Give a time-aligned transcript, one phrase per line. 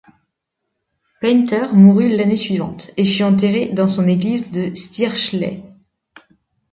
[1.21, 5.61] Painter mourut l'année suivante et fut enterré dans son église de Stirchley.